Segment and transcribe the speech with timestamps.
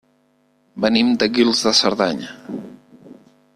[0.85, 2.35] Venim de Guils de Cerdanya.